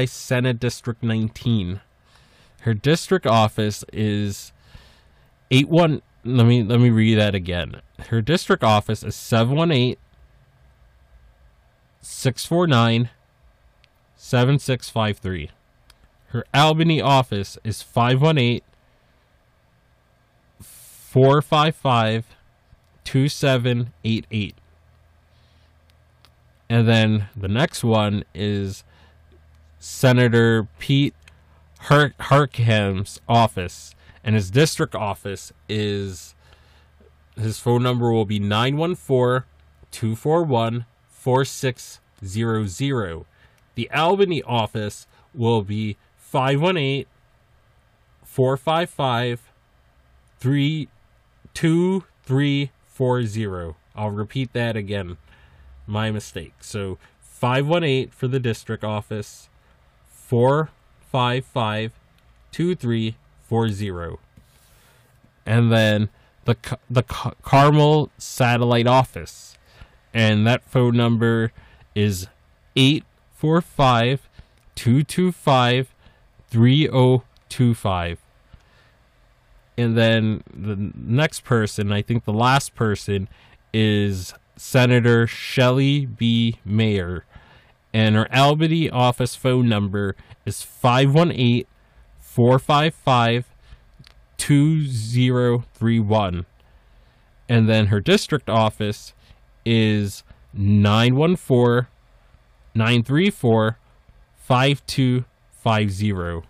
[0.05, 1.81] Senate District 19.
[2.61, 4.51] Her district office is
[5.49, 7.81] 81 let me let me read that again.
[8.09, 9.95] Her district office is 718
[12.01, 13.09] 649
[14.15, 15.49] 7653.
[16.27, 18.61] Her Albany office is 518
[20.61, 22.25] 455
[23.03, 24.55] 2788.
[26.71, 28.85] And then the next one is
[29.77, 31.13] Senator Pete
[31.79, 33.93] Hark- Harckham's office.
[34.23, 36.33] And his district office is
[37.37, 39.45] his phone number will be 914
[39.91, 43.25] 241 4600.
[43.75, 47.05] The Albany office will be 518
[48.23, 49.41] 455
[50.39, 53.75] 323 40.
[53.93, 55.17] I'll repeat that again.
[55.91, 56.53] My mistake.
[56.61, 59.49] So 518 for the district office,
[60.09, 61.91] 455
[62.51, 64.17] 2340.
[65.45, 66.09] And then
[66.45, 66.55] the
[66.89, 69.57] the Carmel satellite office.
[70.13, 71.51] And that phone number
[71.93, 72.27] is
[72.75, 74.29] 845
[74.75, 75.93] 225
[76.49, 78.17] 3025
[79.77, 83.27] and then the next person, I think the last person,
[83.73, 84.33] is
[84.63, 86.59] Senator Shelley B.
[86.63, 87.25] Mayer.
[87.91, 91.65] And her Albany office phone number is 518
[92.19, 93.49] 455
[94.37, 96.45] 2031.
[97.49, 99.15] And then her district office
[99.65, 101.87] is 914
[102.75, 103.79] 934
[104.37, 106.47] 5250.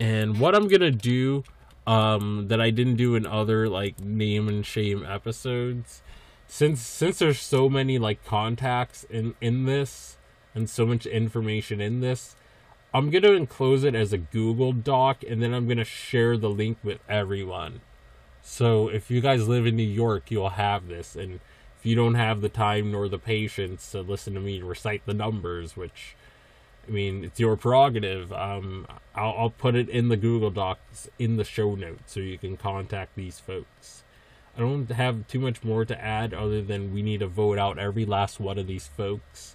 [0.00, 1.44] And what I'm going to do
[1.86, 6.00] um, that I didn't do in other like name and shame episodes.
[6.48, 10.16] Since since there's so many like contacts in in this
[10.54, 12.34] and so much information in this,
[12.92, 16.78] I'm gonna enclose it as a Google Doc and then I'm gonna share the link
[16.82, 17.82] with everyone.
[18.42, 21.34] So if you guys live in New York, you'll have this, and
[21.78, 25.14] if you don't have the time nor the patience to listen to me recite the
[25.14, 26.16] numbers, which
[26.88, 28.32] I mean, it's your prerogative.
[28.32, 32.38] Um, I'll, I'll put it in the Google Docs in the show notes so you
[32.38, 34.02] can contact these folks.
[34.56, 37.78] I don't have too much more to add other than we need to vote out
[37.78, 39.54] every last one of these folks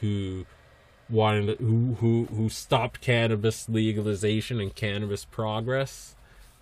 [0.00, 0.46] who
[1.10, 6.14] wanted who who who stopped cannabis legalization and cannabis progress.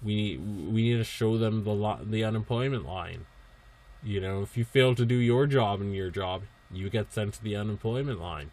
[0.03, 3.27] We we need to show them the the unemployment line.
[4.03, 7.35] You know, if you fail to do your job and your job, you get sent
[7.35, 8.51] to the unemployment line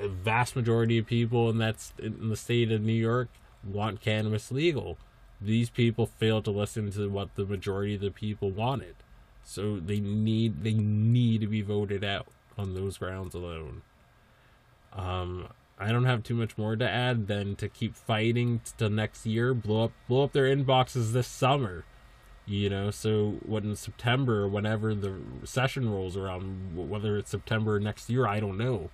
[0.00, 3.28] a vast majority of people in that in the state of New York
[3.64, 4.96] want cannabis legal.
[5.40, 8.96] These people failed to listen to what the majority of the people wanted.
[9.42, 12.28] So they need they need to be voted out
[12.58, 13.82] on those grounds alone.
[14.92, 19.24] Um, I don't have too much more to add than to keep fighting till next
[19.24, 21.84] year, blow up blow up their inboxes this summer.
[22.46, 25.14] You know, so when September, whenever the
[25.44, 28.90] session rolls around, whether it's September next year, I don't know.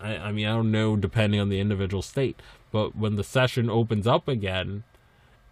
[0.00, 2.40] I, I mean, I don't know depending on the individual state.
[2.70, 4.84] But when the session opens up again,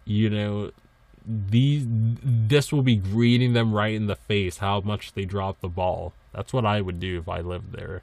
[0.05, 0.71] you know,
[1.25, 5.69] these this will be greeting them right in the face how much they drop the
[5.69, 6.13] ball.
[6.33, 8.01] That's what I would do if I lived there.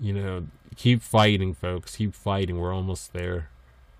[0.00, 0.46] You know,
[0.76, 1.96] keep fighting, folks.
[1.96, 2.58] Keep fighting.
[2.58, 3.48] We're almost there.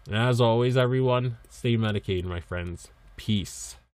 [0.06, 2.88] And as always, everyone, stay medicated, my friends.
[3.16, 3.76] Peace.